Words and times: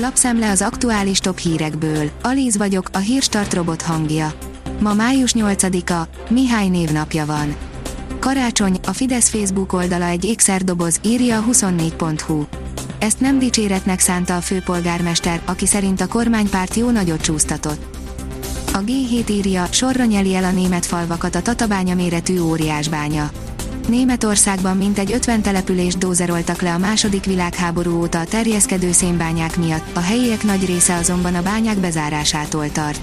Lapszemle 0.00 0.50
az 0.50 0.62
aktuális 0.62 1.18
top 1.18 1.38
hírekből. 1.38 2.10
Alíz 2.22 2.56
vagyok, 2.56 2.88
a 2.92 2.98
hírstart 2.98 3.54
robot 3.54 3.82
hangja. 3.82 4.32
Ma 4.80 4.94
május 4.94 5.32
8-a, 5.34 6.08
Mihály 6.32 6.68
névnapja 6.68 7.26
van. 7.26 7.56
Karácsony, 8.18 8.78
a 8.86 8.92
Fidesz 8.92 9.28
Facebook 9.28 9.72
oldala 9.72 10.04
egy 10.04 10.32
XR 10.36 10.64
doboz, 10.64 11.00
írja 11.04 11.38
a 11.38 11.44
24.hu. 11.50 12.44
Ezt 12.98 13.20
nem 13.20 13.38
dicséretnek 13.38 14.00
szánta 14.00 14.36
a 14.36 14.40
főpolgármester, 14.40 15.40
aki 15.44 15.66
szerint 15.66 16.00
a 16.00 16.06
kormánypárt 16.06 16.74
jó 16.74 16.90
nagyot 16.90 17.20
csúsztatott. 17.20 17.96
A 18.72 18.78
G7 18.78 19.30
írja, 19.30 19.66
sorra 19.70 20.04
nyeli 20.04 20.34
el 20.34 20.44
a 20.44 20.50
német 20.50 20.86
falvakat 20.86 21.34
a 21.34 21.42
tatabánya 21.42 21.94
méretű 21.94 22.40
óriásbánya. 22.40 23.30
Németországban 23.88 24.76
mintegy 24.76 25.12
50 25.12 25.42
települést 25.42 25.98
dózeroltak 25.98 26.60
le 26.62 26.72
a 26.72 26.78
második 26.78 27.24
világháború 27.24 28.00
óta 28.00 28.20
a 28.20 28.24
terjeszkedő 28.24 28.92
szénbányák 28.92 29.56
miatt, 29.56 29.96
a 29.96 30.00
helyiek 30.00 30.42
nagy 30.42 30.66
része 30.66 30.94
azonban 30.94 31.34
a 31.34 31.42
bányák 31.42 31.78
bezárásától 31.78 32.70
tart. 32.70 33.00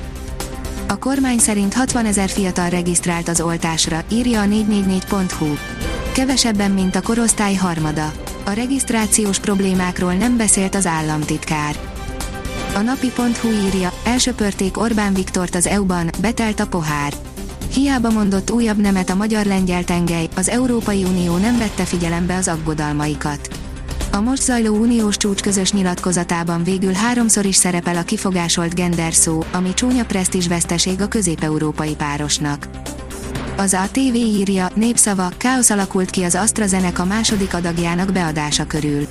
A 0.88 0.98
kormány 0.98 1.38
szerint 1.38 1.74
60 1.74 2.06
ezer 2.06 2.30
fiatal 2.30 2.70
regisztrált 2.70 3.28
az 3.28 3.42
oltásra, 3.42 4.04
írja 4.12 4.42
a 4.42 4.46
444.hu. 4.46 5.56
Kevesebben, 6.12 6.72
mint 6.72 6.96
a 6.96 7.02
korosztály 7.02 7.54
harmada. 7.54 8.12
A 8.46 8.52
regisztrációs 8.52 9.40
problémákról 9.40 10.14
nem 10.14 10.38
beszélt 10.38 10.76
az 10.76 10.86
államtitkár. 10.86 11.76
A 12.76 12.80
napi.hu 12.80 13.50
írja, 13.66 13.94
elsöpörték 14.04 14.78
Orbán 14.78 15.14
Viktort 15.14 15.56
az 15.56 15.68
EU-ban, 15.68 16.10
betelt 16.22 16.60
a 16.60 16.68
pohár. 16.68 17.14
Hiába 17.76 18.10
mondott 18.10 18.52
újabb 18.52 18.78
nemet 18.78 19.10
a 19.10 19.16
magyar-lengyel 19.16 19.84
tengely, 19.84 20.30
az 20.36 20.50
Európai 20.50 21.04
Unió 21.04 21.38
nem 21.38 21.58
vette 21.58 21.84
figyelembe 21.84 22.36
az 22.36 22.48
aggodalmaikat. 22.48 23.50
A 24.12 24.20
most 24.20 24.42
zajló 24.42 24.76
uniós 24.76 25.18
csúcs 25.18 25.42
közös 25.42 25.72
nyilatkozatában 25.72 26.64
végül 26.64 26.94
háromszor 26.94 27.46
is 27.46 27.56
szerepel 27.56 27.98
a 27.98 28.04
kifogásolt 28.04 28.76
gender 28.76 29.14
szó, 29.14 29.44
ami 29.52 29.74
csúnya 29.74 30.06
veszteség 30.48 31.02
a 31.02 31.08
közép-európai 31.08 31.96
párosnak. 31.96 32.68
Az 33.58 33.74
ATV 33.74 34.16
írja, 34.16 34.70
népszava, 34.76 35.32
káosz 35.38 35.70
alakult 35.70 36.10
ki 36.10 36.24
az 36.24 36.36
AstraZeneca 36.36 37.06
második 37.06 37.54
adagjának 37.54 38.12
beadása 38.12 38.68
körül. 38.68 39.08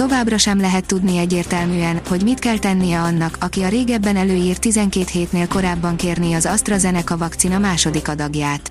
Továbbra 0.00 0.38
sem 0.38 0.60
lehet 0.60 0.86
tudni 0.86 1.18
egyértelműen, 1.18 2.00
hogy 2.08 2.22
mit 2.22 2.38
kell 2.38 2.58
tennie 2.58 3.00
annak, 3.00 3.36
aki 3.40 3.62
a 3.62 3.68
régebben 3.68 4.16
előírt 4.16 4.60
12 4.60 5.06
hétnél 5.12 5.48
korábban 5.48 5.96
kérni 5.96 6.32
az 6.34 6.46
AstraZeneca 6.46 7.16
vakcina 7.16 7.58
második 7.58 8.08
adagját. 8.08 8.70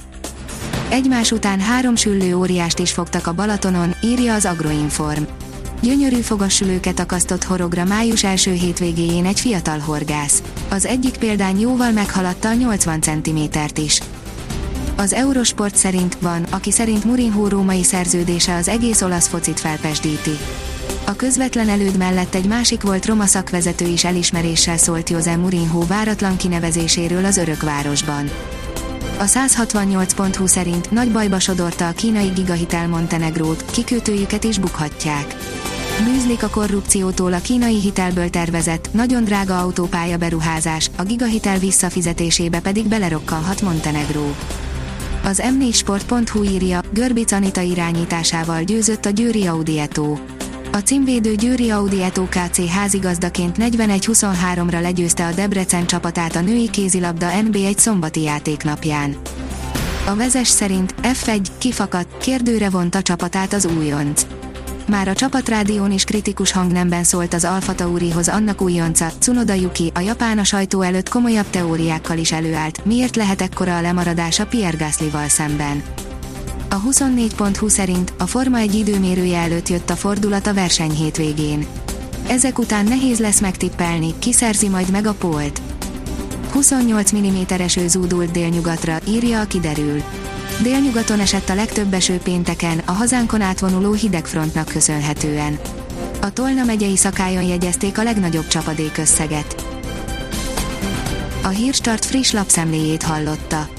Egymás 0.89 1.31
után 1.31 1.59
három 1.59 1.95
süllő 1.95 2.35
óriást 2.35 2.79
is 2.79 2.91
fogtak 2.91 3.27
a 3.27 3.33
Balatonon, 3.33 3.95
írja 4.03 4.33
az 4.33 4.45
Agroinform. 4.45 5.23
Gyönyörű 5.81 6.19
fogassülőket 6.19 6.99
akasztott 6.99 7.43
horogra 7.43 7.85
május 7.85 8.23
első 8.23 8.51
hétvégéjén 8.51 9.25
egy 9.25 9.39
fiatal 9.39 9.79
horgász. 9.79 10.43
Az 10.69 10.85
egyik 10.85 11.17
példány 11.17 11.59
jóval 11.59 11.91
meghaladta 11.91 12.49
a 12.49 12.53
80 12.53 13.01
cm-t 13.01 13.77
is. 13.77 13.99
Az 14.95 15.13
Eurosport 15.13 15.75
szerint 15.75 16.17
van, 16.21 16.43
aki 16.43 16.71
szerint 16.71 17.03
Mourinho 17.03 17.47
római 17.47 17.83
szerződése 17.83 18.55
az 18.55 18.67
egész 18.67 19.01
olasz 19.01 19.27
focit 19.27 19.59
felpesdíti. 19.59 20.37
A 21.09 21.15
közvetlen 21.15 21.69
előd 21.69 21.97
mellett 21.97 22.35
egy 22.35 22.45
másik 22.45 22.81
volt 22.81 23.05
roma 23.05 23.25
szakvezető 23.25 23.85
is 23.85 24.03
elismeréssel 24.03 24.77
szólt 24.77 25.09
José 25.09 25.35
Mourinho 25.35 25.85
váratlan 25.85 26.37
kinevezéséről 26.37 27.25
az 27.25 27.37
örökvárosban. 27.37 28.29
A 29.17 29.23
168.hu 29.23 30.47
szerint 30.47 30.91
nagy 30.91 31.11
bajba 31.11 31.39
sodorta 31.39 31.87
a 31.87 31.91
kínai 31.91 32.27
gigahitel 32.27 32.87
Montenegrót, 32.87 33.65
kikötőjüket 33.71 34.43
is 34.43 34.57
bukhatják. 34.57 35.35
Bűzlik 36.03 36.43
a 36.43 36.49
korrupciótól 36.49 37.33
a 37.33 37.41
kínai 37.41 37.79
hitelből 37.79 38.29
tervezett, 38.29 38.93
nagyon 38.93 39.23
drága 39.23 39.59
autópálya 39.59 40.17
beruházás, 40.17 40.91
a 40.97 41.03
gigahitel 41.03 41.57
visszafizetésébe 41.57 42.59
pedig 42.59 42.87
belerokkanhat 42.87 43.61
Montenegró. 43.61 44.35
Az 45.23 45.41
m4sport.hu 45.59 46.43
írja, 46.43 46.81
Görbic 46.93 47.31
Anita 47.31 47.61
irányításával 47.61 48.63
győzött 48.63 49.05
a 49.05 49.09
Győri 49.09 49.45
Audieto. 49.45 50.17
A 50.71 50.77
címvédő 50.77 51.35
Győri 51.35 51.69
Audi 51.69 52.03
Eto 52.03 52.23
KC 52.23 52.69
házigazdaként 52.69 53.55
41-23-ra 53.59 54.81
legyőzte 54.81 55.25
a 55.25 55.31
Debrecen 55.31 55.85
csapatát 55.85 56.35
a 56.35 56.41
női 56.41 56.69
kézilabda 56.69 57.27
NB1 57.31 57.77
szombati 57.77 58.21
játéknapján. 58.21 59.15
A 60.07 60.15
vezes 60.15 60.47
szerint 60.47 60.93
F1 61.01 61.47
kifakadt, 61.57 62.17
kérdőre 62.17 62.69
vonta 62.69 63.01
csapatát 63.01 63.53
az 63.53 63.65
újonc. 63.77 64.25
Már 64.87 65.07
a 65.07 65.13
csapatrádión 65.13 65.91
is 65.91 66.03
kritikus 66.03 66.51
hangnemben 66.51 67.03
szólt 67.03 67.33
az 67.33 67.43
Alfa 67.43 67.75
Taurihoz 67.75 68.27
annak 68.27 68.61
újonca, 68.61 69.11
Tsunoda 69.19 69.53
Yuki, 69.53 69.91
a 69.93 69.99
japán 69.99 70.37
a 70.37 70.43
sajtó 70.43 70.81
előtt 70.81 71.09
komolyabb 71.09 71.49
teóriákkal 71.49 72.17
is 72.17 72.31
előállt, 72.31 72.85
miért 72.85 73.15
lehet 73.15 73.41
ekkora 73.41 73.77
a 73.77 73.81
lemaradás 73.81 74.39
a 74.39 74.45
Pierre 74.45 74.77
Gasly-val 74.77 75.27
szemben. 75.27 75.83
A 76.71 76.81
24.20 76.81 77.69
szerint 77.69 78.13
a 78.17 78.25
Forma 78.25 78.57
egy 78.57 78.75
időmérője 78.75 79.37
előtt 79.37 79.69
jött 79.69 79.89
a 79.89 79.95
fordulat 79.95 80.47
a 80.47 80.53
verseny 80.53 80.91
hétvégén. 80.91 81.65
Ezek 82.27 82.59
után 82.59 82.85
nehéz 82.85 83.19
lesz 83.19 83.39
megtippelni, 83.39 84.13
ki 84.19 84.33
szerzi 84.33 84.67
majd 84.67 84.91
meg 84.91 85.05
a 85.05 85.13
polt. 85.13 85.61
28 86.51 87.11
mm 87.11 87.37
eső 87.47 87.87
zúdult 87.87 88.31
délnyugatra, 88.31 88.99
írja 89.07 89.39
a 89.39 89.45
kiderül. 89.45 90.03
Délnyugaton 90.61 91.19
esett 91.19 91.49
a 91.49 91.55
legtöbb 91.55 91.93
eső 91.93 92.17
pénteken, 92.17 92.81
a 92.85 92.91
hazánkon 92.91 93.41
átvonuló 93.41 93.93
hidegfrontnak 93.93 94.67
köszönhetően. 94.67 95.59
A 96.21 96.33
Tolna 96.33 96.63
megyei 96.63 96.97
szakájon 96.97 97.43
jegyezték 97.43 97.97
a 97.97 98.03
legnagyobb 98.03 98.47
csapadékösszeget. 98.47 99.65
A 101.43 101.47
Hírstart 101.47 102.05
friss 102.05 102.31
lapszemléjét 102.31 103.03
hallotta. 103.03 103.78